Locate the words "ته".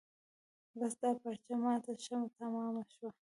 1.83-1.91